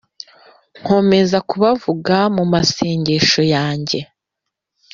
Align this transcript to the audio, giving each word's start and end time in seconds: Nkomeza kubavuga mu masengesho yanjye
Nkomeza 0.79 1.37
kubavuga 1.49 2.15
mu 2.35 2.43
masengesho 2.53 3.41
yanjye 3.53 3.99